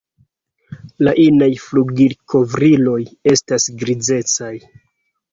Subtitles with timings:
[1.07, 3.01] La inaj flugilkovriloj
[3.33, 4.51] estas grizecaj.